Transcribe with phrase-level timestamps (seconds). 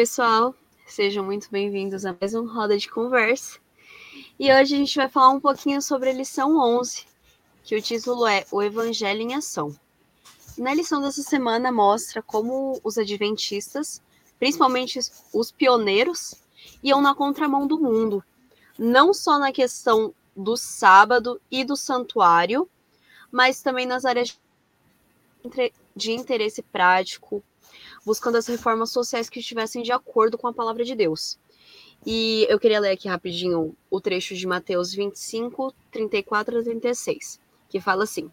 [0.00, 0.54] pessoal,
[0.86, 3.58] sejam muito bem-vindos a mais um Roda de Conversa.
[4.38, 7.04] E hoje a gente vai falar um pouquinho sobre a lição 11,
[7.62, 9.78] que o título é O Evangelho em Ação.
[10.56, 14.00] Na lição dessa semana mostra como os adventistas,
[14.38, 14.98] principalmente
[15.34, 16.34] os pioneiros,
[16.82, 18.24] iam na contramão do mundo,
[18.78, 22.66] não só na questão do sábado e do santuário,
[23.30, 24.40] mas também nas áreas
[25.94, 27.44] de interesse prático,
[28.04, 31.38] buscando as reformas sociais que estivessem de acordo com a palavra de Deus.
[32.04, 37.80] E eu queria ler aqui rapidinho o trecho de Mateus 25, 34 a 36, que
[37.80, 38.30] fala assim: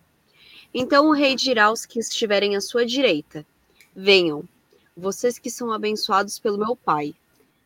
[0.74, 3.46] Então o rei dirá aos que estiverem à sua direita:
[3.94, 4.48] Venham,
[4.96, 7.14] vocês que são abençoados pelo meu Pai.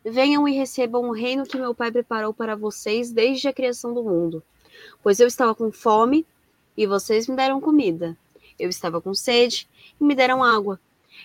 [0.04, 4.02] Venham e recebam o reino que meu Pai preparou para vocês desde a criação do
[4.02, 4.42] mundo.
[5.02, 6.26] Pois eu estava com fome
[6.76, 8.18] e vocês me deram comida.
[8.58, 9.68] Eu estava com sede
[10.00, 10.80] e me deram água.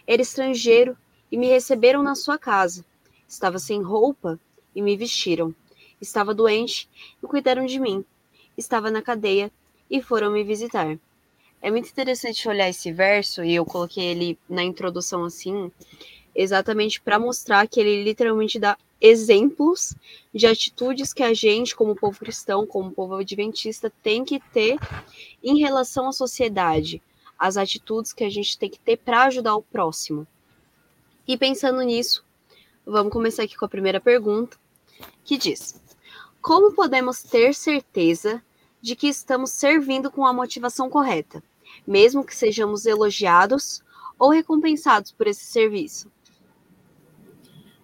[0.06, 0.98] Era estrangeiro
[1.31, 2.86] e me receberam na sua casa.
[3.28, 4.39] Estava sem roupa
[4.76, 5.54] e me vestiram.
[6.00, 6.89] Estava doente
[7.22, 8.06] e cuidaram de mim.
[8.58, 9.52] Estava na cadeia
[9.89, 10.98] e foram me visitar.
[11.62, 15.72] É muito interessante olhar esse verso e eu coloquei ele na introdução assim,
[16.36, 19.95] exatamente para mostrar que ele literalmente dá exemplos
[20.34, 24.78] de atitudes que a gente, como povo cristão, como povo adventista, tem que ter
[25.44, 27.02] em relação à sociedade,
[27.38, 30.25] as atitudes que a gente tem que ter para ajudar o próximo.
[31.27, 32.23] E pensando nisso,
[32.85, 34.57] vamos começar aqui com a primeira pergunta,
[35.23, 35.81] que diz:
[36.41, 38.41] Como podemos ter certeza
[38.81, 41.43] de que estamos servindo com a motivação correta,
[41.85, 43.83] mesmo que sejamos elogiados
[44.17, 46.11] ou recompensados por esse serviço?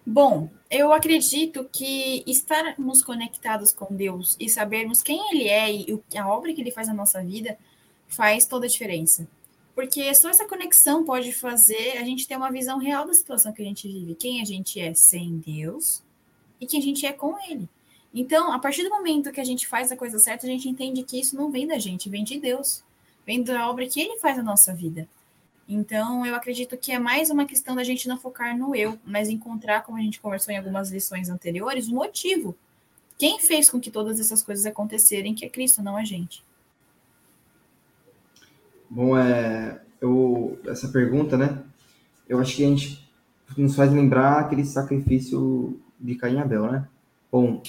[0.06, 6.28] Bom, eu acredito que estarmos conectados com Deus e sabermos quem Ele é e a
[6.28, 7.58] obra que Ele faz na nossa vida
[8.06, 9.26] faz toda a diferença.
[9.74, 13.60] Porque só essa conexão pode fazer a gente ter uma visão real da situação que
[13.60, 16.02] a gente vive, quem a gente é sem Deus
[16.60, 17.68] e quem a gente é com Ele.
[18.14, 21.02] Então, a partir do momento que a gente faz a coisa certa, a gente entende
[21.02, 22.84] que isso não vem da gente, vem de Deus,
[23.26, 25.08] vem da obra que Ele faz na nossa vida.
[25.68, 29.28] Então, eu acredito que é mais uma questão da gente não focar no eu, mas
[29.28, 32.54] encontrar, como a gente conversou em algumas lições anteriores, o motivo.
[33.18, 36.44] Quem fez com que todas essas coisas acontecerem, que é Cristo, não a gente.
[38.94, 41.64] Bom, é, eu, essa pergunta, né?
[42.28, 43.04] Eu acho que a gente
[43.58, 46.86] nos faz lembrar aquele sacrifício de Caim e Abel, né?
[47.30, 47.60] Bom,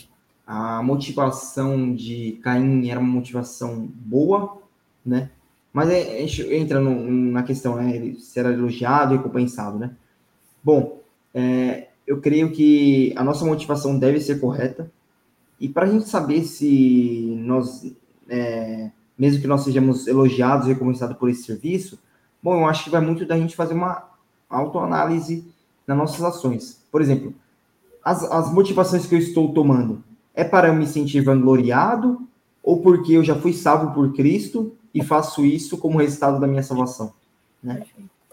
[0.46, 4.62] a motivação de Caim era uma motivação boa,
[5.04, 5.32] né?
[5.74, 7.96] Mas a gente entra no, na questão, né?
[7.96, 9.96] Ele ser elogiado e recompensado, né?
[10.64, 11.02] Bom,
[11.34, 14.92] é, eu creio que a nossa motivação deve ser correta.
[15.60, 17.92] E para a gente saber se nós
[18.30, 22.00] é, mesmo que nós sejamos elogiados e recompensados por esse serviço,
[22.42, 24.04] bom, eu acho que vai muito da gente fazer uma
[24.50, 25.46] autoanálise
[25.88, 26.82] nas nossas ações.
[26.92, 27.34] Por exemplo,
[28.04, 32.22] as, as motivações que eu estou tomando é para me sentir vangloriado
[32.62, 36.64] ou porque eu já fui salvo por Cristo e faço isso como resultado da minha
[36.64, 37.14] salvação,
[37.62, 37.84] né?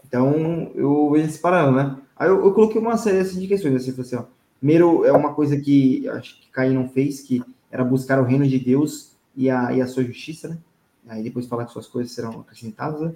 [0.07, 1.99] Então, eu vejo esse parâmetro, né?
[2.17, 4.25] Aí eu, eu, coloquei uma série assim, de questões, assim, assim, ó.
[4.59, 8.47] Primeiro, é uma coisa que acho que Caim não fez, que era buscar o reino
[8.47, 10.59] de Deus e a, e a sua justiça, né?
[11.09, 13.13] Aí depois falar que suas coisas serão acrescentadas, né?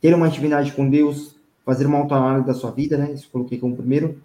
[0.00, 3.12] Ter uma intimidade com Deus, fazer uma autoanálise da sua vida, né?
[3.12, 4.20] Isso coloquei como primeiro.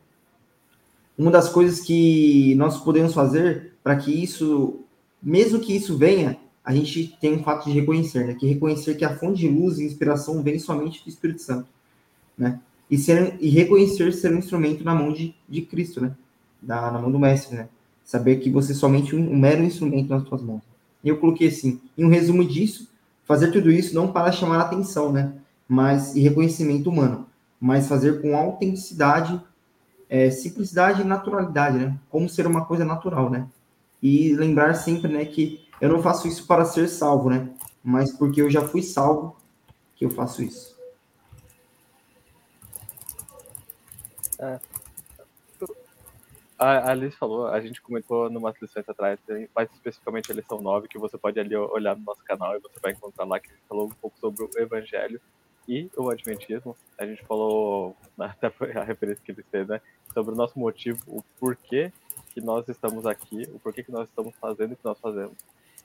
[1.17, 4.81] Uma das coisas que nós podemos fazer para que isso,
[5.21, 8.33] mesmo que isso venha, a gente tem um fato de reconhecer, né?
[8.33, 11.69] Que reconhecer que a fonte de luz e inspiração vem somente do Espírito Santo,
[12.37, 12.59] né?
[12.89, 16.15] E, ser, e reconhecer ser um instrumento na mão de, de Cristo, né?
[16.61, 17.69] Da, na mão do Mestre, né?
[18.03, 20.61] Saber que você é somente um, um mero instrumento nas suas mãos.
[21.03, 22.89] E eu coloquei assim, em um resumo disso,
[23.27, 25.33] fazer tudo isso não para chamar atenção, né?
[25.67, 27.27] Mas e reconhecimento humano,
[27.59, 29.39] mas fazer com autenticidade,
[30.09, 31.97] é, simplicidade e naturalidade, né?
[32.09, 33.47] Como ser uma coisa natural, né?
[34.01, 37.49] E lembrar sempre, né, que eu não faço isso para ser salvo, né?
[37.83, 39.35] Mas porque eu já fui salvo
[39.95, 40.77] que eu faço isso.
[44.39, 44.59] É,
[46.57, 49.19] a Alice falou, a gente comentou numa lições atrás,
[49.55, 52.79] mais especificamente a lição 9, que você pode ali olhar no nosso canal e você
[52.81, 55.21] vai encontrar lá que a gente falou um pouco sobre o evangelho
[55.67, 56.75] e o adventismo.
[56.97, 59.79] A gente falou, até foi a referência que ele fez, né,
[60.13, 61.91] sobre o nosso motivo, o porquê
[62.33, 65.37] que nós estamos aqui, o porquê que nós estamos fazendo o que nós fazemos.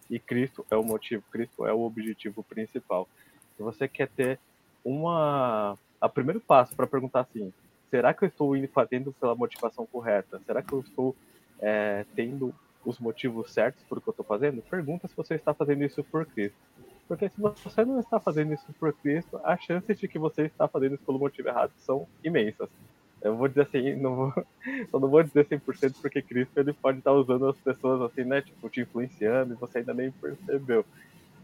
[0.09, 3.09] E Cristo é o motivo, Cristo é o objetivo principal.
[3.57, 4.39] Se você quer ter
[4.85, 5.77] uma...
[6.01, 7.53] O primeiro passo para perguntar assim,
[7.93, 10.41] será que eu estou indo fazendo pela motivação correta?
[10.47, 11.15] Será que eu estou
[11.61, 12.55] é, tendo
[12.87, 14.63] os motivos certos por que eu estou fazendo?
[14.63, 16.57] Pergunta se você está fazendo isso por Cristo.
[17.07, 20.67] Porque se você não está fazendo isso por Cristo, as chances de que você está
[20.67, 22.71] fazendo isso pelo motivo errado são imensas.
[23.21, 24.33] Eu vou dizer assim, não vou,
[24.91, 28.41] eu não vou dizer 100% porque Cristo ele pode estar usando as pessoas assim, né,
[28.41, 30.83] tipo, te influenciando e você ainda nem percebeu.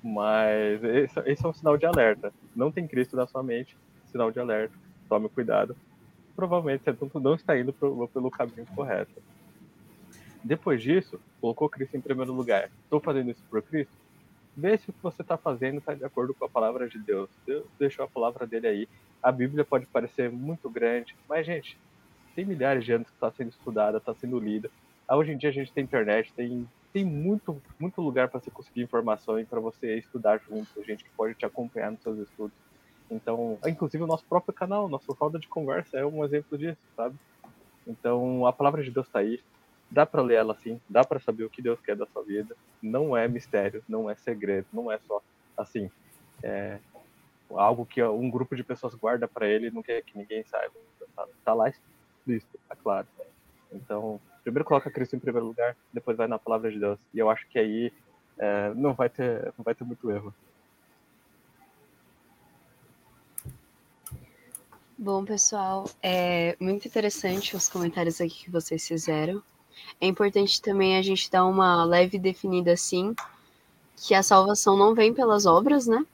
[0.02, 2.32] Mas esse, esse é um sinal de alerta.
[2.56, 4.74] Não tem Cristo na sua mente, sinal de alerta.
[5.10, 5.76] Tome cuidado.
[6.38, 9.10] Provavelmente você não está indo pro, pelo caminho correto.
[10.44, 12.70] Depois disso, colocou Cristo em primeiro lugar.
[12.84, 13.92] Estou fazendo isso por Cristo?
[14.56, 17.28] Vê se o que você está fazendo está de acordo com a palavra de Deus.
[17.44, 18.88] Deus deixou a palavra dele aí.
[19.20, 21.76] A Bíblia pode parecer muito grande, mas, gente,
[22.36, 24.70] tem milhares de anos que está sendo estudada, está sendo lida.
[25.10, 28.82] Hoje em dia a gente tem internet, tem, tem muito, muito lugar para você conseguir
[28.82, 32.67] informação e para você estudar junto, gente que pode te acompanhar nos seus estudos.
[33.10, 37.16] Então, inclusive o nosso próprio canal, nosso roda de conversa é um exemplo disso, sabe?
[37.86, 39.40] Então, a palavra de Deus está aí.
[39.90, 42.54] Dá para ler ela assim, dá para saber o que Deus quer da sua vida.
[42.82, 45.22] Não é mistério, não é segredo, não é só
[45.56, 45.90] assim,
[46.42, 46.78] é
[47.50, 50.74] algo que um grupo de pessoas guarda para ele e não quer que ninguém saiba.
[51.16, 53.06] Tá, tá lá explícito, tá claro.
[53.72, 56.98] Então, primeiro coloca Cristo em primeiro lugar, depois vai na palavra de Deus.
[57.12, 57.92] E eu acho que aí
[58.38, 60.34] é, não vai ter, não vai ter muito erro.
[65.00, 69.40] Bom, pessoal, é muito interessante os comentários aqui que vocês fizeram.
[70.00, 73.14] É importante também a gente dar uma leve definida assim,
[73.94, 76.04] que a salvação não vem pelas obras, né?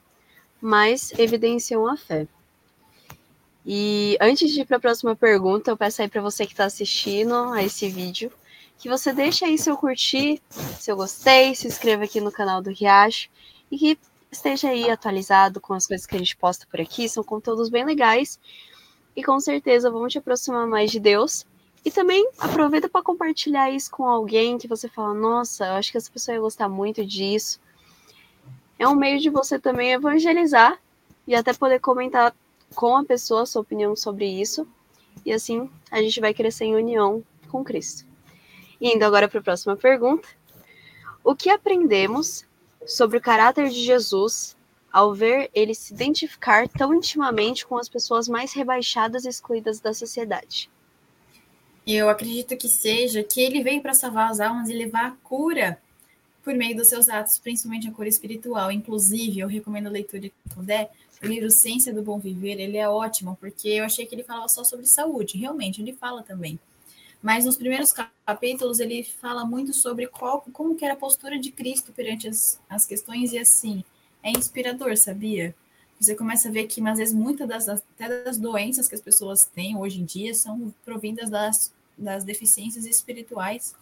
[0.61, 2.29] Mas evidenciam a fé.
[3.65, 6.67] E antes de ir para a próxima pergunta, eu peço aí para você que está
[6.67, 8.31] assistindo a esse vídeo,
[8.79, 10.43] que você deixe aí seu curtir,
[10.79, 13.31] seu gostei, se inscreva aqui no canal do Riacho
[13.71, 13.99] e que
[14.31, 17.87] esteja aí atualizado com as coisas que a gente posta por aqui, são conteúdos bem
[17.87, 18.39] legais
[19.17, 21.47] e com certeza vão te aproximar mais de Deus.
[21.85, 25.99] E também aproveita para compartilhar isso com alguém que você fala: nossa, eu acho que
[25.99, 27.61] essa pessoa ia gostar muito disso.
[28.79, 30.79] É um meio de você também evangelizar
[31.27, 32.35] e até poder comentar
[32.75, 34.67] com a pessoa a sua opinião sobre isso.
[35.25, 38.05] E assim a gente vai crescer em união com Cristo.
[38.81, 40.27] E indo agora para a próxima pergunta:
[41.23, 42.47] O que aprendemos
[42.87, 44.57] sobre o caráter de Jesus
[44.95, 49.93] ao ver ele se identificar tão intimamente com as pessoas mais rebaixadas e excluídas da
[49.93, 50.71] sociedade.
[51.85, 55.81] Eu acredito que seja que ele veio para salvar as almas e levar a cura
[56.45, 58.71] por meio dos seus atos, principalmente a cura espiritual.
[58.71, 60.89] Inclusive, eu recomendo a leitura de puder.
[61.21, 64.49] O livro Ciência do Bom Viver, ele é ótimo, porque eu achei que ele falava
[64.49, 65.37] só sobre saúde.
[65.37, 66.57] Realmente, ele fala também.
[67.21, 67.93] Mas nos primeiros
[68.25, 72.61] capítulos ele fala muito sobre qual, como que era a postura de Cristo perante as,
[72.71, 73.83] as questões e assim
[74.25, 75.55] é inspirador, sabia?
[76.01, 79.45] Você começa a ver que, às vezes, muitas das, até das doenças que as pessoas
[79.45, 83.75] têm hoje em dia são provindas das, das deficiências espirituais.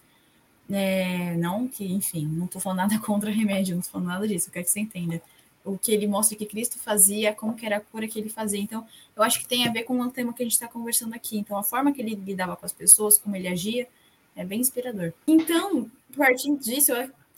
[0.68, 4.48] É, não que, enfim, não estou falando nada contra remédio, não estou falando nada disso,
[4.48, 5.22] eu quero que você entenda.
[5.64, 8.60] O que ele mostra que Cristo fazia, como que era a cura que ele fazia.
[8.60, 8.84] Então,
[9.14, 11.38] eu acho que tem a ver com o tema que a gente está conversando aqui.
[11.38, 13.86] Então, a forma que ele lidava com as pessoas, como ele agia,
[14.34, 15.12] é bem inspirador.
[15.24, 16.92] Então, partindo disso,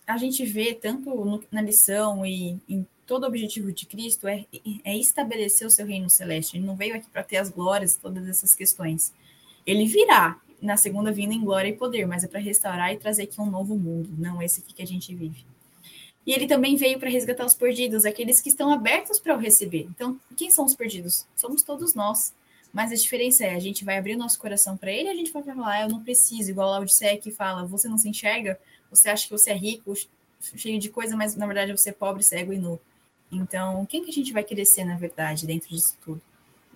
[0.07, 4.45] a gente vê tanto no, na lição e em todo o objetivo de Cristo é,
[4.85, 6.57] é estabelecer o seu reino celeste.
[6.57, 9.13] Ele não veio aqui para ter as glórias, todas essas questões.
[9.67, 13.25] Ele virá na segunda vinda em glória e poder, mas é para restaurar e trazer
[13.25, 15.45] aqui um novo mundo, não esse aqui que a gente vive.
[16.27, 19.87] E ele também veio para resgatar os perdidos, aqueles que estão abertos para o receber.
[19.91, 21.27] Então, quem são os perdidos?
[21.37, 22.33] Somos todos nós.
[22.73, 25.31] Mas a diferença é, a gente vai abrir o nosso coração para ele, a gente
[25.31, 28.59] vai falar, ah, eu não preciso, igual a Odisseia que fala, você não se enxerga,
[28.95, 29.95] você acha que você é rico,
[30.57, 32.79] cheio de coisa, mas na verdade você é pobre, cego e nu.
[33.31, 36.21] Então, quem que a gente vai querer ser, na verdade, dentro disso tudo?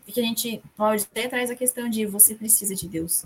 [0.04, 3.24] Porque a gente pode até traz a questão de você precisa de Deus.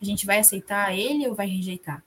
[0.00, 2.02] A gente vai aceitar ele ou vai rejeitar?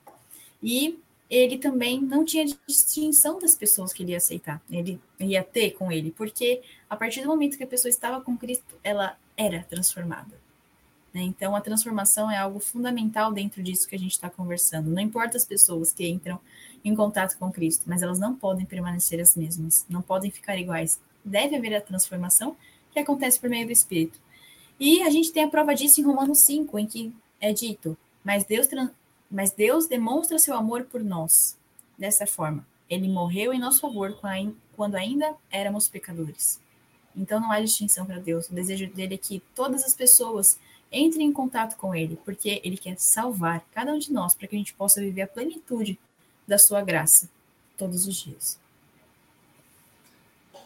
[0.63, 0.98] E
[1.29, 5.91] ele também não tinha distinção das pessoas que ele ia aceitar, ele ia ter com
[5.91, 10.44] ele, porque a partir do momento que a pessoa estava com Cristo, ela era transformada.
[11.15, 11.22] Né?
[11.22, 14.91] Então, a transformação é algo fundamental dentro disso que a gente está conversando.
[14.91, 16.38] Não importa as pessoas que entram
[16.84, 21.00] em contato com Cristo, mas elas não podem permanecer as mesmas, não podem ficar iguais.
[21.24, 22.57] Deve haver a transformação
[22.91, 24.19] que acontece por meio do Espírito.
[24.77, 28.43] E a gente tem a prova disso em Romanos 5, em que é dito: Mas
[28.43, 28.67] Deus,
[29.31, 31.57] mas Deus demonstra seu amor por nós
[31.98, 32.67] dessa forma.
[32.89, 34.19] Ele morreu em nosso favor
[34.75, 36.60] quando ainda éramos pecadores.
[37.15, 38.50] Então não há distinção para Deus.
[38.50, 40.60] O desejo dele é que todas as pessoas
[40.95, 44.55] entre em contato com Ele, porque Ele quer salvar cada um de nós para que
[44.55, 45.99] a gente possa viver a plenitude
[46.47, 47.29] da Sua graça
[47.77, 48.57] todos os dias.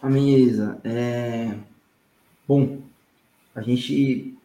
[0.02, 0.80] Amém, Isa.
[0.84, 1.58] É...
[2.48, 2.80] Bom,
[3.56, 4.38] a gente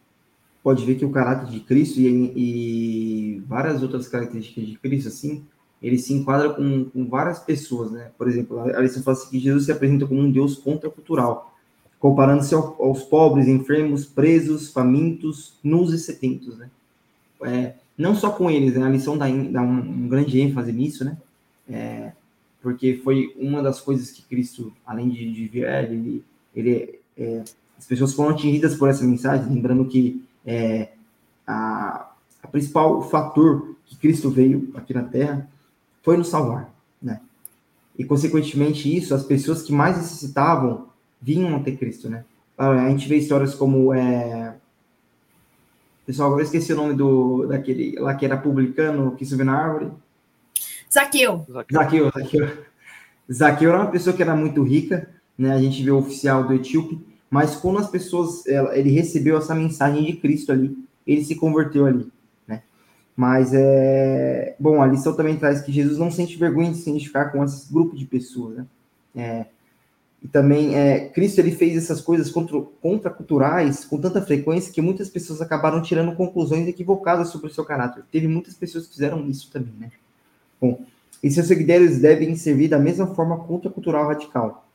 [0.63, 5.45] pode ver que o caráter de Cristo e, e várias outras características de Cristo, assim,
[5.81, 8.11] ele se enquadra com, com várias pessoas, né?
[8.17, 11.54] Por exemplo, a Alice fala assim que Jesus se apresenta como um Deus contracultural
[12.05, 16.69] comparando-se aos pobres, enfermos, presos, famintos, nus e sedentos, né?
[17.41, 18.85] É, não só com eles, né?
[18.85, 21.17] a lição dá, dá um, um, grande ênfase nisso, né?
[21.67, 22.11] É,
[22.61, 26.23] porque foi uma das coisas que Cristo, além de, de vir, ele,
[26.55, 27.43] ele é,
[27.75, 30.89] as pessoas foram atingidas por essa mensagem, lembrando que é,
[31.47, 32.11] a,
[32.43, 35.49] a principal fator que Cristo veio aqui na Terra
[36.03, 36.71] foi nos salvar,
[37.01, 37.19] né?
[37.97, 42.23] E consequentemente isso, as pessoas que mais necessitavam vinham até Cristo, né?
[42.57, 44.55] A gente vê histórias como é...
[46.05, 49.57] pessoal, agora eu esqueci o nome do daquele lá que era publicano que subiu na
[49.57, 49.91] árvore.
[50.91, 51.45] Zaqueu.
[51.71, 52.57] Zaqueu, Zaqueu.
[53.31, 55.53] Zaqueu era uma pessoa que era muito rica, né?
[55.53, 60.05] A gente vê o oficial do Etíope, mas quando as pessoas ele recebeu essa mensagem
[60.05, 62.09] de Cristo ali, ele se converteu ali.
[63.15, 67.31] Mas é bom, a lição também traz que Jesus não sente vergonha de se identificar
[67.31, 68.65] com esse grupo de pessoas, né?
[69.15, 69.45] É,
[70.25, 75.07] e também é, Cristo ele fez essas coisas contra, contraculturais com tanta frequência que muitas
[75.07, 78.03] pessoas acabaram tirando conclusões equivocadas sobre o seu caráter.
[78.11, 79.91] Teve muitas pessoas que fizeram isso também, né?
[80.59, 80.83] Bom,
[81.21, 84.67] e seus seguidores devem servir da mesma forma contracultural radical.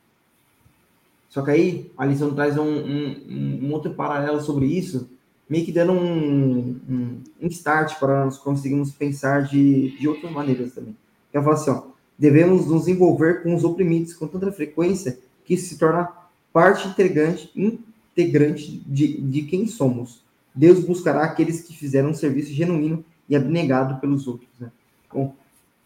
[1.27, 5.09] Só que aí a lição traz um, um, um outro paralelo sobre isso,
[5.49, 10.71] meio que dando um, um, um start para nós conseguirmos pensar de, de outras maneiras
[10.71, 10.95] também.
[11.33, 11.83] Eu falo assim, ó,
[12.17, 15.19] devemos nos envolver com os oprimidos com tanta frequência
[15.57, 16.09] que se torna
[16.53, 20.23] parte integrante, integrante de, de quem somos.
[20.55, 24.49] Deus buscará aqueles que fizeram um serviço genuíno e abnegado pelos outros.
[24.57, 24.71] Né?
[25.13, 25.35] Bom,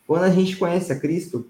[0.06, 1.48] quando a gente conhece a Cristo,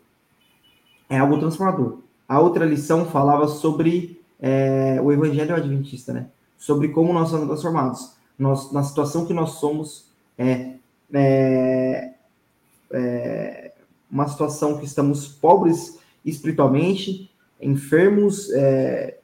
[1.10, 2.00] é algo transformador.
[2.26, 6.28] A outra lição falava sobre é, o Evangelho Adventista, né?
[6.58, 8.14] sobre como nós somos transformados.
[8.40, 10.76] Nós, na situação que nós somos, é,
[11.14, 12.14] é,
[12.92, 13.74] é
[14.10, 17.30] uma situação que estamos pobres espiritualmente,
[17.66, 19.18] enfermos é,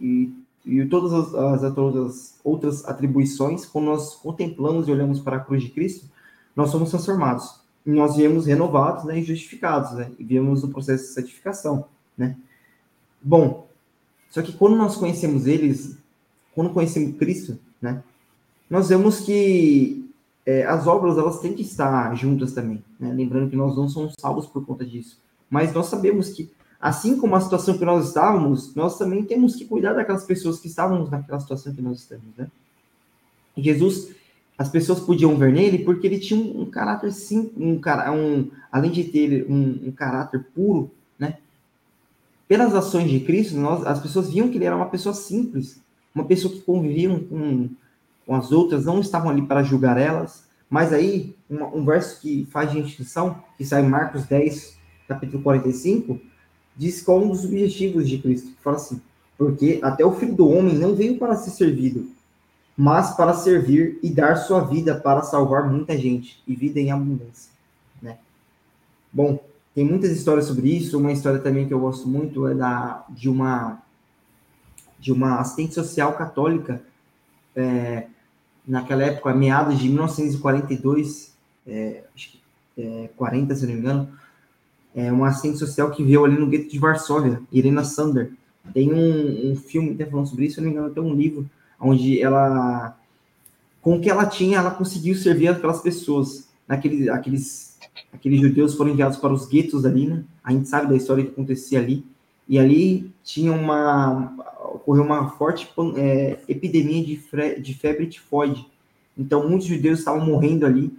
[0.00, 0.32] e,
[0.64, 5.62] e todas as, as, as, outras atribuições, quando nós contemplamos e olhamos para a cruz
[5.62, 6.06] de Cristo,
[6.54, 7.60] nós somos transformados.
[7.84, 11.86] E nós viemos renovados né, e justificados, né, e viemos no processo de santificação.
[12.16, 12.36] Né?
[13.20, 13.68] Bom,
[14.30, 15.98] só que quando nós conhecemos eles,
[16.54, 18.02] quando conhecemos Cristo, né,
[18.70, 20.10] nós vemos que
[20.46, 22.82] é, as obras elas têm que estar juntas também.
[22.98, 23.12] Né?
[23.12, 25.18] Lembrando que nós não somos salvos por conta disso.
[25.48, 26.50] Mas nós sabemos que,
[26.84, 30.68] assim como a situação que nós estávamos, nós também temos que cuidar daquelas pessoas que
[30.68, 32.26] estávamos naquela situação que nós estamos.
[32.36, 32.46] Né?
[33.56, 34.10] Jesus,
[34.58, 39.02] as pessoas podiam ver nele porque ele tinha um, caráter sim, um, um, além de
[39.02, 41.38] ter um, um caráter puro, né?
[42.46, 45.80] Pelas ações de Cristo, nós, as pessoas viam que ele era uma pessoa simples,
[46.14, 47.70] uma pessoa que convivia com,
[48.26, 50.44] com as outras, não estavam ali para julgar elas.
[50.68, 54.76] Mas aí, uma, um verso que faz distinção, que sai em Marcos 10,
[55.08, 56.33] capítulo 45,
[56.76, 58.48] diz qual um dos objetivos de Cristo.
[58.48, 59.00] Que fala assim:
[59.36, 62.08] Porque até o filho do homem não veio para ser servido,
[62.76, 67.52] mas para servir e dar sua vida para salvar muita gente, e vida em abundância.
[68.02, 68.18] Né?
[69.12, 69.38] Bom,
[69.74, 70.98] tem muitas histórias sobre isso.
[70.98, 73.82] Uma história também que eu gosto muito é da de uma
[74.98, 76.82] de uma assistente social católica
[77.54, 78.06] é,
[78.66, 81.34] naquela época, meados de 1942,
[81.66, 82.40] é, acho que
[82.78, 84.08] é, 40, se não me engano,
[84.94, 88.32] é uma assistente social que veio ali no gueto de Varsóvia, Irena Sander.
[88.72, 91.48] Tem um, um filme até falando sobre isso, se não me engano, tem um livro
[91.78, 92.96] onde ela,
[93.82, 97.78] com o que ela tinha, ela conseguiu servir aquelas pessoas, naqueles, aqueles,
[98.12, 100.24] aqueles judeus foram enviados para os guetos ali, né?
[100.42, 102.04] A gente sabe da história que acontecia ali,
[102.48, 104.32] e ali tinha uma
[104.74, 108.66] ocorreu uma forte é, epidemia de, de febre tifoide.
[109.16, 110.92] Então, muitos judeus estavam morrendo ali.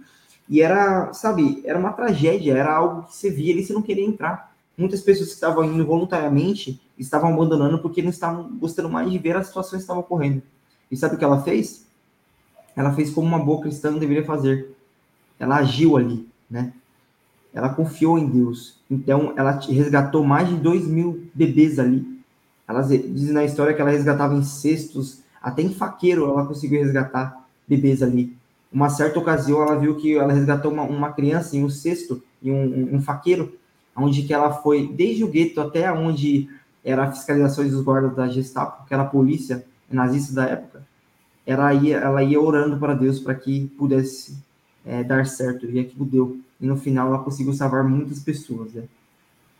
[0.48, 4.04] E era, sabe, era uma tragédia, era algo que você via ali, você não queria
[4.04, 4.54] entrar.
[4.76, 9.36] Muitas pessoas que estavam indo voluntariamente estavam abandonando porque não estavam gostando mais de ver
[9.36, 10.42] as situações que estavam ocorrendo.
[10.90, 11.86] E sabe o que ela fez?
[12.76, 14.76] Ela fez como uma boa cristã deveria fazer.
[15.38, 16.72] Ela agiu ali, né?
[17.52, 18.78] Ela confiou em Deus.
[18.90, 22.16] Então, ela resgatou mais de dois mil bebês ali
[22.68, 27.46] ela diz na história que ela resgatava em cestos, até em faqueiro ela conseguiu resgatar
[27.66, 28.36] bebês ali.
[28.72, 32.50] Uma certa ocasião ela viu que ela resgatou uma, uma criança em um cesto, em
[32.50, 33.54] um, um, faqueiro,
[33.96, 36.48] onde que ela foi desde o gueto até onde
[36.84, 40.86] era a fiscalização dos guardas da Gestapo, que era a polícia nazista da época.
[41.46, 44.36] Ela ia, ela ia orando para Deus para que pudesse
[44.84, 46.40] é, dar certo, e aquilo deu.
[46.60, 48.72] E no final ela conseguiu salvar muitas pessoas.
[48.72, 48.84] Né?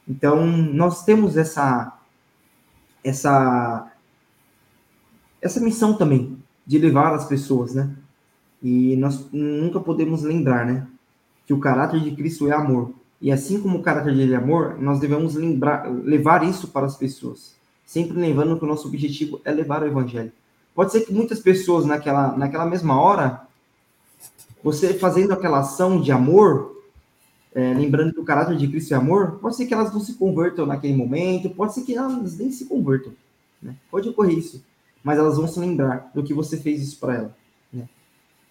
[0.09, 1.93] Então, nós temos essa
[3.03, 3.93] essa
[5.41, 6.37] essa missão também
[6.67, 7.95] de levar as pessoas, né?
[8.63, 10.87] E nós nunca podemos lembrar, né,
[11.47, 12.93] que o caráter de Cristo é amor.
[13.21, 16.97] E assim como o caráter dele é amor, nós devemos lembrar, levar isso para as
[16.97, 17.55] pessoas.
[17.85, 20.33] Sempre lembrando que o nosso objetivo é levar o evangelho.
[20.75, 23.47] Pode ser que muitas pessoas naquela, naquela mesma hora,
[24.63, 26.83] você fazendo aquela ação de amor,
[27.55, 30.15] é, lembrando que o caráter de Cristo é amor, pode ser que elas não se
[30.15, 33.13] convertam naquele momento, pode ser que elas nem se convertam.
[33.63, 33.75] Né?
[33.91, 34.63] Pode ocorrer isso.
[35.03, 37.37] Mas elas vão se lembrar do que você fez isso para ela.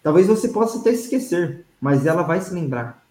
[0.06, 3.04] Talvez você possa até esquecer, mas ela vai se lembrar.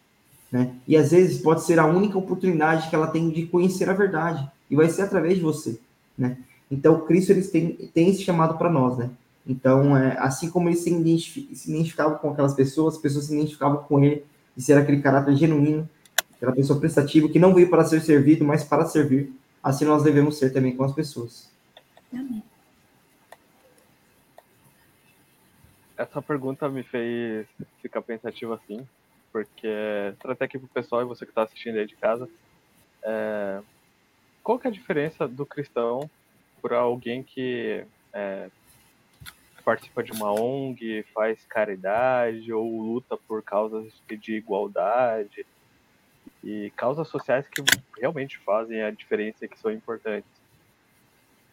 [0.50, 0.76] Né?
[0.88, 4.50] E às vezes pode ser a única oportunidade que ela tem de conhecer a verdade.
[4.72, 5.78] E vai ser através de você.
[6.18, 6.38] Né?
[6.72, 8.98] Então, Cristo eles têm, tem esse chamado para nós.
[8.98, 9.10] Né?
[9.46, 14.02] Então, é, assim como ele se identificava com aquelas pessoas, as pessoas se identificavam com
[14.02, 14.24] ele,
[14.56, 15.90] e ser aquele caráter genuíno,
[16.38, 19.34] aquela pessoa prestativa que não veio para ser servido, mas para servir.
[19.62, 21.50] Assim nós devemos ser também com as pessoas.
[22.14, 22.42] Amém.
[25.98, 27.48] Essa pergunta me fez
[27.82, 28.86] ficar pensativo assim,
[29.32, 29.68] porque
[30.24, 32.30] até aqui pro pessoal e você que está assistindo aí de casa,
[33.04, 33.62] é,
[34.44, 36.10] qual que é a diferença do cristão
[36.62, 38.50] para alguém que é,
[39.64, 45.46] participa de uma ONG, faz caridade ou luta por causas de igualdade
[46.44, 47.64] e causas sociais que
[48.00, 50.30] realmente fazem a diferença e que são importantes.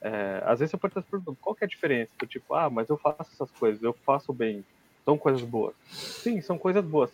[0.03, 2.89] É, às vezes você pode estar perguntando qual é a diferença, do tipo, ah, mas
[2.89, 4.65] eu faço essas coisas, eu faço bem,
[5.05, 5.75] são coisas boas.
[5.89, 7.11] Sim, são coisas boas.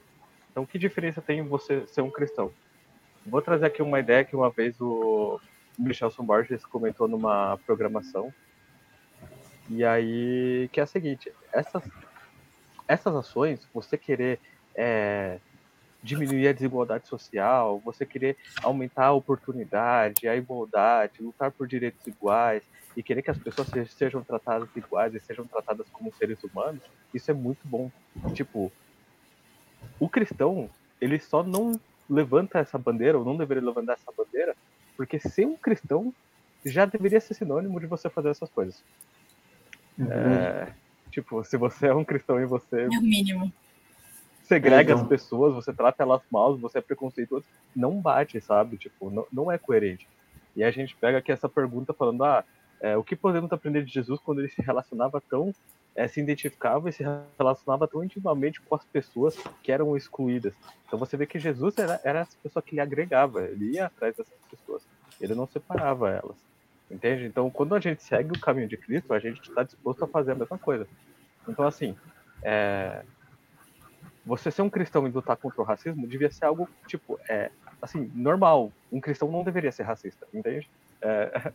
[0.50, 2.50] Então, que diferença tem você ser um cristão?
[3.26, 5.38] Vou trazer aqui uma ideia que uma vez o
[5.78, 8.33] Michelson Borges comentou numa programação
[9.71, 11.83] e aí, que é a seguinte, essas,
[12.87, 14.40] essas ações, você querer
[14.75, 15.38] é,
[16.02, 22.62] diminuir a desigualdade social, você querer aumentar a oportunidade, a igualdade, lutar por direitos iguais
[22.96, 27.30] e querer que as pessoas sejam tratadas iguais e sejam tratadas como seres humanos, isso
[27.30, 27.90] é muito bom.
[28.32, 28.72] Tipo,
[29.98, 34.56] o cristão, ele só não levanta essa bandeira, ou não deveria levantar essa bandeira,
[34.96, 36.12] porque ser um cristão
[36.64, 38.82] já deveria ser sinônimo de você fazer essas coisas.
[40.00, 40.72] É,
[41.10, 42.82] tipo, se você é um cristão e você.
[42.82, 43.52] É o mínimo.
[44.48, 45.02] Segrega então.
[45.02, 47.44] as pessoas, você trata elas mal, você é preconceituoso,
[47.76, 48.78] não bate, sabe?
[48.78, 50.08] Tipo, não, não é coerente.
[50.56, 52.42] E a gente pega aqui essa pergunta falando, ah,
[52.80, 55.54] é, o que podemos aprender de Jesus quando ele se relacionava tão,
[55.94, 57.04] é, se identificava e se
[57.38, 60.54] relacionava tão intimamente com as pessoas que eram excluídas.
[60.87, 64.16] Então você vê que Jesus era, era essa pessoa que lhe agregava, ele ia atrás
[64.16, 64.82] dessas pessoas,
[65.20, 66.37] ele não separava elas.
[66.90, 67.26] Entende?
[67.26, 70.32] Então, quando a gente segue o caminho de Cristo, a gente está disposto a fazer
[70.32, 70.87] a mesma coisa.
[71.46, 71.94] Então, assim,
[72.42, 73.02] é...
[74.28, 78.10] você ser um cristão e lutar contra o racismo devia ser algo, tipo, é, assim,
[78.14, 78.70] normal.
[78.92, 80.68] Um cristão não deveria ser racista, entende?
[81.00, 81.52] É...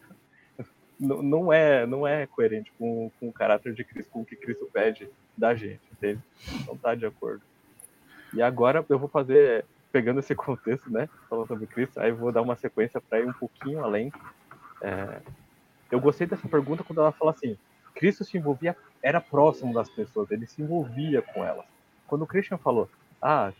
[0.99, 4.69] não, é, não é coerente com, com o caráter de Cristo, com o que Cristo
[4.71, 6.21] pede da gente, entende?
[6.65, 7.41] Não está de acordo.
[8.33, 12.41] E agora eu vou fazer, pegando esse contexto, né, falando sobre Cristo, aí vou dar
[12.41, 14.11] uma sequência para ir um pouquinho além
[14.83, 15.21] é,
[15.89, 17.57] eu gostei dessa pergunta quando ela fala assim:
[17.95, 21.65] Cristo se envolvia, era próximo das pessoas, ele se envolvia com elas.
[22.07, 22.89] Quando o Christian falou,
[23.21, 23.51] ah,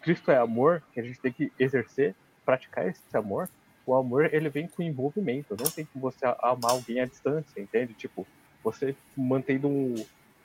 [0.00, 3.48] Cristo é amor, que a gente tem que exercer, praticar esse amor,
[3.86, 7.92] o amor ele vem com envolvimento, não tem que você amar alguém à distância, entende?
[7.94, 8.26] Tipo,
[8.62, 9.94] você mantendo um,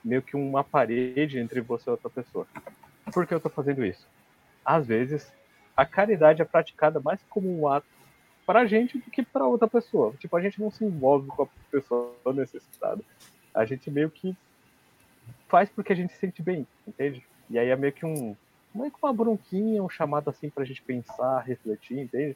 [0.03, 2.47] meio que uma parede entre você e outra pessoa.
[3.13, 4.07] Por que eu tô fazendo isso?
[4.63, 5.31] Às vezes,
[5.75, 7.87] a caridade é praticada mais como um ato
[8.45, 10.13] pra gente do que pra outra pessoa.
[10.19, 13.01] Tipo, a gente não se envolve com a pessoa necessitada.
[13.53, 14.35] A gente meio que
[15.47, 17.25] faz porque a gente se sente bem, entende?
[17.49, 18.35] E aí é meio que um.
[18.73, 22.35] Meio que uma bronquinha, um chamado assim pra gente pensar, refletir, entende?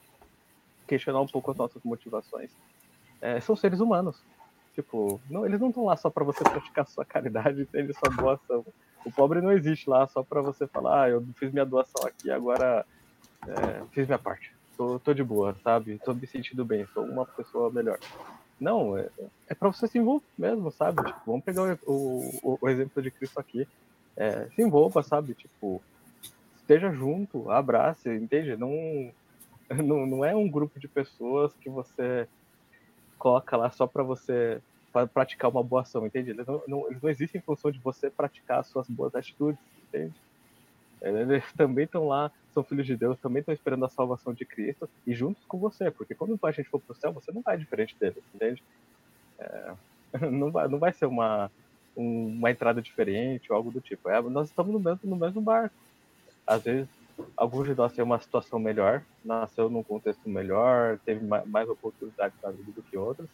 [0.88, 2.50] Questionar um pouco as nossas motivações.
[3.22, 4.22] É, são seres humanos.
[4.74, 7.93] Tipo, não, eles não estão lá só para você praticar sua caridade, entende?
[7.93, 8.65] Sua doação.
[9.06, 12.32] O pobre não existe lá só para você falar, ah, eu fiz minha doação aqui,
[12.32, 12.86] agora
[13.45, 16.00] é, fiz minha parte tô, tô de boa, sabe?
[16.06, 18.00] Tô me sentindo bem, sou uma pessoa melhor.
[18.58, 19.10] Não, é,
[19.50, 21.04] é para você se envolver mesmo, sabe?
[21.04, 23.67] Tipo, vamos pegar o, o, o exemplo de Cristo aqui.
[24.20, 25.34] É, se envolva, sabe?
[25.34, 25.82] Tipo,
[26.58, 28.58] esteja junto, abrace, entende?
[28.58, 29.12] Não,
[29.82, 32.28] não, não é um grupo de pessoas que você
[33.18, 36.32] coloca lá só para você pra praticar uma boa ação, entende?
[36.32, 40.14] Eles não, não, eles não existem em função de você praticar suas boas atitudes, entende?
[41.02, 44.90] Eles também estão lá, são filhos de Deus, também estão esperando a salvação de Cristo
[45.08, 47.58] e juntos com você, porque quando a gente for para o céu, você não vai
[47.58, 48.62] diferente deles, entende?
[49.40, 49.74] É,
[50.30, 51.50] não, vai, não vai ser uma,
[52.00, 54.10] um, uma entrada diferente ou algo do tipo.
[54.10, 55.76] É, nós estamos no mesmo, no mesmo barco.
[56.48, 56.88] Às vezes,
[57.36, 62.38] alguns de nós têm uma situação melhor, nasceu num contexto melhor, teve mais, mais oportunidades
[62.42, 63.30] na vida do que outros,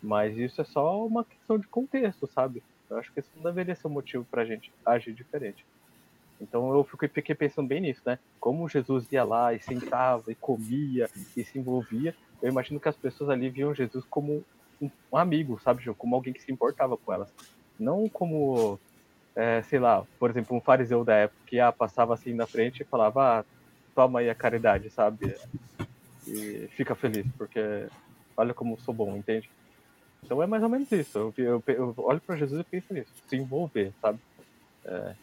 [0.00, 2.62] mas isso é só uma questão de contexto, sabe?
[2.88, 5.66] Eu acho que isso não deveria ser um motivo para a gente agir diferente.
[6.40, 8.18] Então eu fiquei pensando bem nisso, né?
[8.38, 12.96] Como Jesus ia lá e sentava e comia e se envolvia, eu imagino que as
[12.96, 14.44] pessoas ali viam Jesus como
[14.80, 17.32] um amigo, sabe, como alguém que se importava com elas.
[17.78, 18.78] Não como,
[19.34, 22.82] é, sei lá, por exemplo, um fariseu da época que ah, passava assim na frente
[22.82, 23.44] e falava, ah,
[23.94, 25.34] toma aí a caridade, sabe?
[26.26, 27.86] E fica feliz, porque
[28.36, 29.48] olha como sou bom, entende?
[30.22, 31.18] Então é mais ou menos isso.
[31.18, 34.18] Eu, eu, eu olho para Jesus e penso nisso, se envolver, sabe?
[34.84, 35.14] É,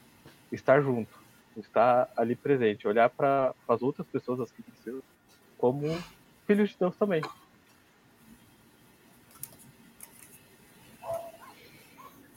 [0.51, 1.13] estar junto,
[1.57, 5.01] estar ali presente, olhar para as outras pessoas as que precisam
[5.57, 5.87] como
[6.45, 7.21] filhos de Deus também.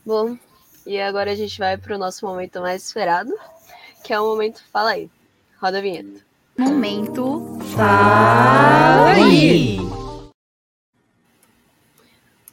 [0.07, 0.39] Bom,
[0.87, 3.37] e agora a gente vai para o nosso momento mais esperado,
[4.05, 5.11] que é o momento Fala aí.
[5.61, 6.25] Roda a vinheta.
[6.57, 9.79] Momento Fala aí!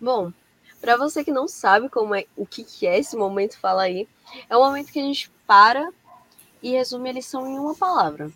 [0.01, 0.33] Bom,
[0.81, 4.09] para você que não sabe como é, o que, que é esse momento Fala aí,
[4.49, 5.93] é o momento que a gente para
[6.59, 8.31] e resume a lição em uma palavra.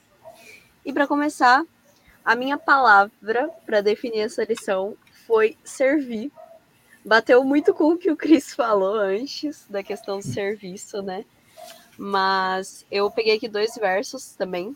[0.85, 1.65] E para começar,
[2.23, 6.31] a minha palavra para definir essa lição foi servir
[7.07, 11.23] bateu muito com o que o Cris falou antes, da questão do serviço, né?
[11.97, 14.75] Mas eu peguei aqui dois versos também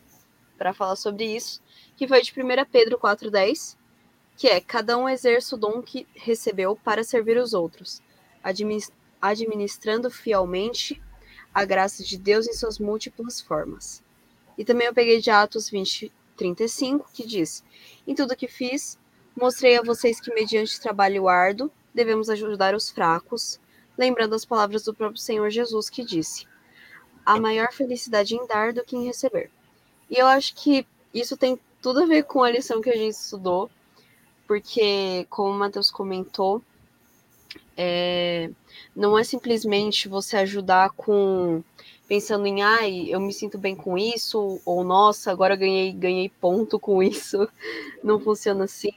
[0.56, 1.62] para falar sobre isso,
[1.94, 3.76] que foi de 1 Pedro 4,10,
[4.34, 8.00] que é: Cada um exerce o dom que recebeu para servir os outros,
[9.20, 11.02] administrando fielmente
[11.52, 14.02] a graça de Deus em suas múltiplas formas.
[14.56, 17.62] E também eu peguei de Atos 20, 35, que diz:
[18.06, 18.98] Em tudo que fiz,
[19.36, 23.60] mostrei a vocês que, mediante trabalho árduo, devemos ajudar os fracos,
[23.96, 26.46] lembrando as palavras do próprio Senhor Jesus que disse:
[27.24, 29.50] "A maior felicidade em dar do que em receber".
[30.10, 33.14] E eu acho que isso tem tudo a ver com a lição que a gente
[33.14, 33.70] estudou,
[34.46, 36.62] porque como o Matheus comentou,
[37.76, 38.50] é,
[38.94, 41.62] não é simplesmente você ajudar com
[42.06, 46.78] pensando em ai, eu me sinto bem com isso, ou nossa, agora ganhei, ganhei ponto
[46.78, 47.48] com isso.
[48.04, 48.92] Não funciona assim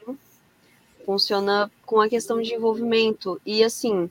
[1.05, 3.39] funciona com a questão de envolvimento.
[3.45, 4.09] E assim,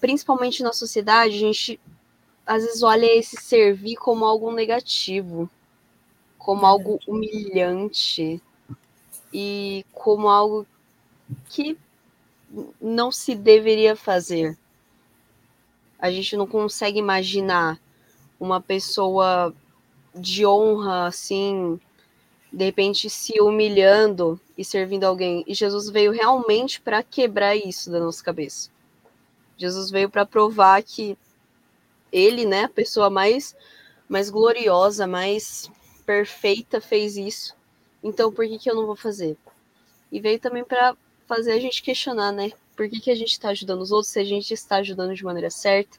[0.00, 1.80] principalmente na sociedade, a gente
[2.44, 5.48] às vezes olha esse servir como algo negativo,
[6.36, 8.42] como algo humilhante
[9.32, 10.66] e como algo
[11.48, 11.78] que
[12.80, 14.58] não se deveria fazer.
[15.98, 17.80] A gente não consegue imaginar
[18.40, 19.54] uma pessoa
[20.14, 21.80] de honra assim,
[22.52, 25.42] de repente se humilhando e servindo alguém.
[25.46, 28.70] E Jesus veio realmente para quebrar isso da nossa cabeça.
[29.56, 31.16] Jesus veio para provar que
[32.10, 33.56] ele, né, a pessoa mais
[34.08, 35.70] mais gloriosa, mais
[36.04, 37.56] perfeita fez isso.
[38.02, 39.38] Então por que que eu não vou fazer?
[40.10, 40.94] E veio também para
[41.26, 42.52] fazer a gente questionar, né?
[42.76, 45.24] Por que, que a gente está ajudando os outros se a gente está ajudando de
[45.24, 45.98] maneira certa?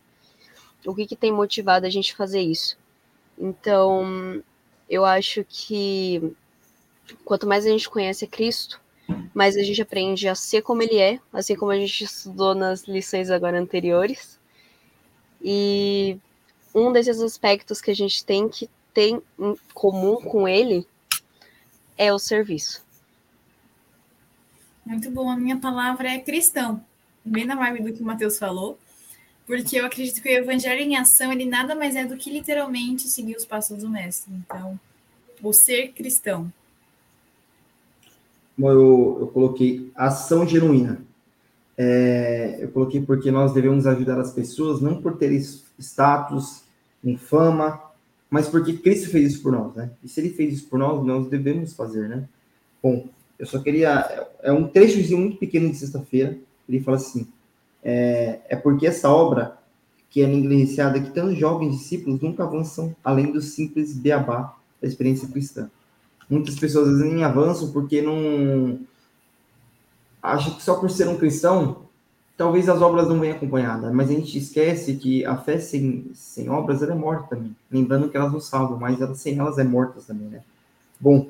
[0.86, 2.78] O que, que tem motivado a gente fazer isso?
[3.38, 4.44] Então,
[4.90, 6.36] eu acho que
[7.26, 8.80] Quanto mais a gente conhece Cristo,
[9.34, 12.84] mais a gente aprende a ser como ele é, assim como a gente estudou nas
[12.84, 14.40] lições agora anteriores.
[15.42, 16.18] E
[16.74, 19.22] um desses aspectos que a gente tem que ter em
[19.74, 20.88] comum com ele
[21.98, 22.84] é o serviço.
[24.86, 25.30] Muito bom.
[25.30, 26.84] A minha palavra é cristão.
[27.24, 28.78] Bem na vibe do que o Matheus falou.
[29.46, 33.08] Porque eu acredito que o evangelho em ação, ele nada mais é do que literalmente
[33.10, 34.34] seguir os passos do mestre.
[34.34, 34.80] Então,
[35.42, 36.52] o ser cristão
[38.58, 41.02] eu, eu coloquei ação genuína.
[41.78, 45.32] É, eu coloquei porque nós devemos ajudar as pessoas não por ter
[45.80, 46.64] status,
[47.04, 47.82] em fama,
[48.30, 49.92] mas porque Cristo fez isso por nós, né?
[50.04, 52.28] E se ele fez isso por nós, nós devemos fazer, né?
[52.82, 54.28] Bom, eu só queria.
[54.42, 56.38] É um trechozinho muito pequeno de sexta-feira.
[56.68, 57.28] Ele fala assim:
[57.84, 59.58] é, é porque essa obra,
[60.10, 65.28] que é negligenciada, que tantos jovens discípulos nunca avançam além do simples beabá da experiência
[65.28, 65.70] cristã
[66.30, 68.80] muitas pessoas às vezes nem avançam porque não
[70.22, 71.84] acham que só por ser um cristão
[72.38, 76.50] talvez as obras não venham acompanhadas, mas a gente esquece que a fé sem, sem
[76.50, 77.56] obras ela é morta também.
[77.72, 80.42] Lembrando que elas não salvam, mas ela, sem elas é morta também, né?
[81.00, 81.30] Bom,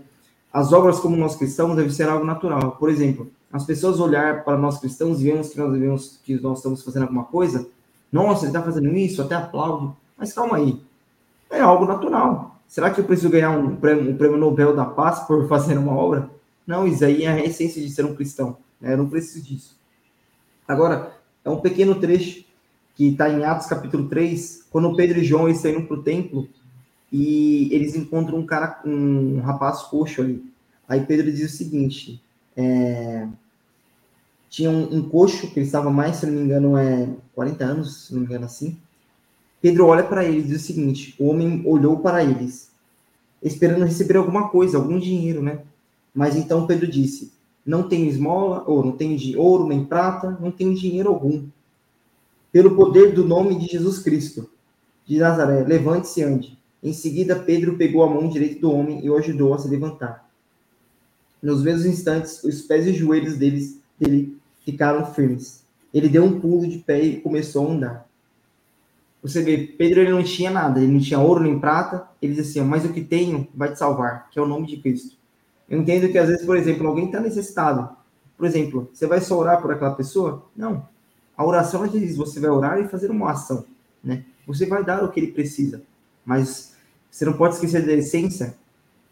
[0.51, 2.77] as obras como nós cristãos devem ser algo natural.
[2.77, 6.59] Por exemplo, as pessoas olhar para nós cristãos e vemos que nós devemos que nós
[6.59, 7.67] estamos fazendo alguma coisa,
[8.11, 9.91] nossa, ele está fazendo isso, até aplaude.
[10.17, 10.81] Mas calma aí,
[11.49, 12.52] é algo natural.
[12.73, 15.93] Será que eu preciso ganhar um prêmio, um prêmio Nobel da Paz por fazer uma
[15.93, 16.27] obra?
[16.65, 18.57] Não, isso aí é a essência de ser um cristão.
[18.81, 18.93] Né?
[18.93, 19.77] Eu não preciso disso.
[20.67, 22.43] Agora, é um pequeno trecho
[22.95, 26.49] que está em Atos capítulo 3, quando Pedro e João estão indo para o templo
[27.11, 30.43] e eles encontram um cara, um rapaz coxo ali.
[30.89, 32.19] Aí Pedro diz o seguinte:
[32.57, 33.27] é,
[34.49, 38.07] tinha um, um, coxo que ele estava mais, se não me engano, é 40 anos,
[38.07, 38.79] se não me engano assim.
[39.63, 42.69] Pedro olha para eles e diz o seguinte: o homem olhou para eles,
[43.41, 45.61] esperando receber alguma coisa, algum dinheiro, né?
[46.13, 47.31] Mas então Pedro disse:
[47.65, 51.45] Não tenho esmola, ou não tenho de ouro nem prata, não tenho dinheiro algum.
[52.51, 54.49] Pelo poder do nome de Jesus Cristo,
[55.05, 56.59] de Nazaré, levante-se e ande.
[56.83, 60.29] Em seguida, Pedro pegou a mão direita do homem e o ajudou a se levantar.
[61.41, 65.63] Nos mesmos instantes, os pés e joelhos deles, dele ficaram firmes.
[65.93, 68.12] Ele deu um pulo de pé e começou a andar.
[69.23, 72.05] Você vê, Pedro ele não tinha nada, ele não tinha ouro nem prata.
[72.21, 74.77] Ele disse assim: Mas o que tenho vai te salvar, que é o nome de
[74.77, 75.15] Cristo.
[75.69, 77.89] Eu entendo que às vezes, por exemplo, alguém está necessitado.
[78.37, 80.45] Por exemplo, você vai só orar por aquela pessoa?
[80.53, 80.85] Não.
[81.37, 83.65] A oração diz: você vai orar e fazer uma ação,
[84.03, 84.25] né?
[84.45, 85.81] Você vai dar o que ele precisa,
[86.25, 86.75] mas
[87.09, 88.57] você não pode esquecer da essência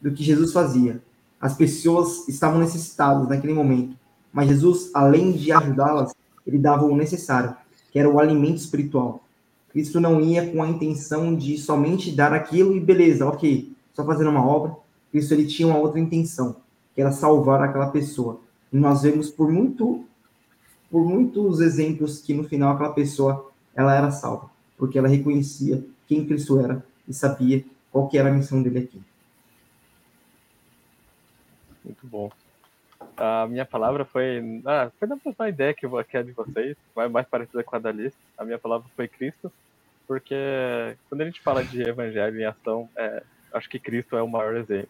[0.01, 1.01] do que Jesus fazia.
[1.39, 3.95] As pessoas estavam necessitadas naquele momento,
[4.33, 6.13] mas Jesus, além de ajudá-las,
[6.45, 7.55] ele dava o necessário,
[7.91, 9.23] que era o alimento espiritual.
[9.71, 14.29] Cristo não ia com a intenção de somente dar aquilo e beleza, ok, só fazendo
[14.29, 14.75] uma obra.
[15.11, 16.57] Cristo ele tinha uma outra intenção,
[16.93, 18.41] que era salvar aquela pessoa.
[18.71, 20.05] E nós vemos por muito
[20.89, 26.25] por muitos exemplos que no final aquela pessoa ela era salva, porque ela reconhecia quem
[26.25, 29.01] Cristo era e sabia qual que era a missão dele aqui.
[31.85, 32.29] Muito bom.
[33.17, 34.61] A minha palavra foi.
[34.65, 36.75] Ah, foi mesma ideia que, que a de vocês,
[37.11, 38.13] mais parecida com a da Liz.
[38.37, 39.51] A minha palavra foi Cristo,
[40.07, 40.35] porque
[41.07, 44.55] quando a gente fala de evangelho em ação, é, acho que Cristo é o maior
[44.55, 44.89] exemplo.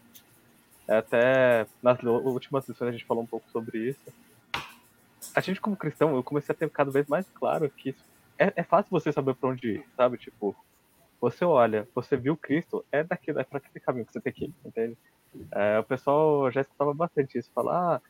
[0.88, 4.12] É, até nas últimas lições a gente falou um pouco sobre isso.
[5.34, 8.04] A gente, como cristão, eu comecei a ter cada vez mais claro que isso,
[8.38, 10.18] é, é fácil você saber para onde ir, sabe?
[10.18, 10.54] Tipo,
[11.20, 14.44] você olha, você viu Cristo, é daquilo, é para aquele caminho que você tem que
[14.46, 14.96] ir, entende?
[15.50, 18.00] É, o pessoal já escutava bastante isso, falar, ah,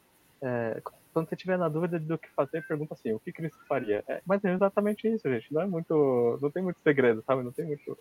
[0.43, 0.83] é,
[1.13, 4.03] quando você tiver na dúvida do que fazer, pergunta assim, o que Cristo faria?
[4.09, 5.53] É, mas é exatamente isso, gente.
[5.53, 7.43] Não é muito, não tem muito segredo, sabe?
[7.43, 7.99] Não tem muito.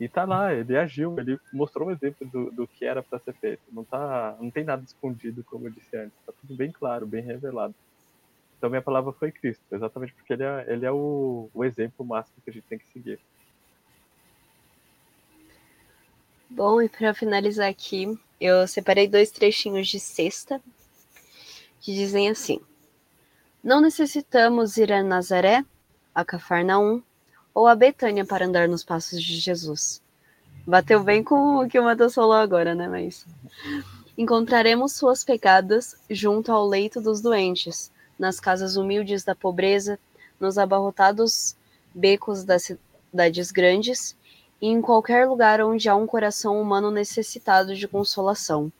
[0.00, 3.32] E tá lá, ele agiu, ele mostrou um exemplo do, do que era para ser
[3.34, 3.62] feito.
[3.72, 6.16] Não tá, não tem nada escondido, como eu disse antes.
[6.26, 7.74] Tá tudo bem claro, bem revelado.
[8.56, 12.42] Então minha palavra foi Cristo, exatamente porque ele é, ele é o, o exemplo máximo
[12.42, 13.20] que a gente tem que seguir.
[16.50, 20.58] Bom, e para finalizar aqui, eu separei dois trechinhos de sexta
[21.78, 22.58] que dizem assim:
[23.62, 25.62] Não necessitamos ir a Nazaré,
[26.14, 27.02] a Cafarnaum
[27.52, 30.02] ou a Betânia para andar nos passos de Jesus.
[30.66, 32.88] Bateu bem com o que o Matheus falou agora, né?
[32.88, 33.26] Mas
[34.16, 39.98] encontraremos suas pegadas junto ao leito dos doentes, nas casas humildes da pobreza,
[40.40, 41.54] nos abarrotados
[41.94, 42.72] becos das
[43.12, 44.16] cidades grandes
[44.60, 48.72] e em qualquer lugar onde há um coração humano necessitado de consolação.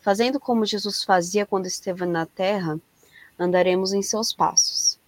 [0.00, 2.80] Fazendo como Jesus fazia quando esteve na terra,
[3.38, 4.98] andaremos em seus passos.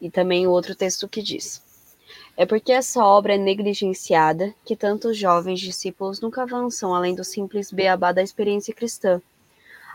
[0.00, 1.62] E também o outro texto que diz:
[2.36, 7.72] É porque essa obra é negligenciada que tantos jovens discípulos nunca avançam além do simples
[7.72, 9.20] beabá da experiência cristã.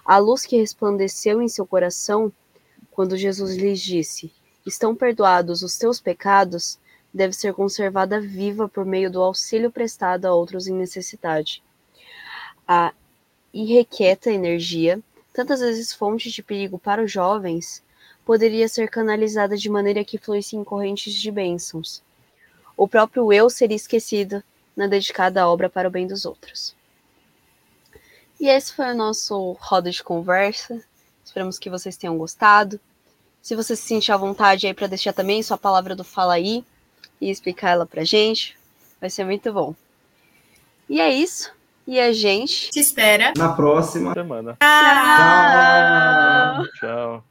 [0.04, 2.32] A luz que resplandeceu em seu coração
[2.92, 4.32] quando Jesus lhes disse:
[4.66, 6.80] Estão perdoados os teus pecados,
[7.14, 11.64] deve ser conservada viva por meio do auxílio prestado a outros em necessidade.
[12.68, 12.94] A
[13.54, 15.00] irrequieta energia,
[15.34, 17.84] tantas vezes fonte de perigo para os jovens,
[18.24, 22.04] poderia ser canalizada de maneira que fluísse em correntes de bênçãos.
[22.78, 24.44] O próprio eu seria esquecido
[24.76, 26.76] na dedicada obra para o bem dos outros.
[28.40, 30.82] E esse foi o nosso roda de conversa.
[31.26, 32.80] Esperamos que vocês tenham gostado.
[33.42, 36.64] Se você se sentir à vontade aí para deixar também sua palavra do Fala aí
[37.20, 38.58] e explicar ela pra gente,
[39.00, 39.74] vai ser muito bom.
[40.90, 41.52] E é isso.
[41.88, 44.56] E a gente se espera na próxima semana.
[44.60, 44.68] Tchau.
[46.80, 47.24] Tchau.